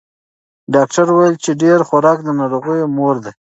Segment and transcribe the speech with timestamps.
[0.73, 3.31] ډاکتر ویل چې ډېر خوراک د ناروغیو مور ده.